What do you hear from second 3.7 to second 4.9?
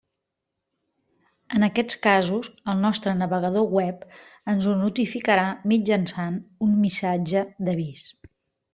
web ens ho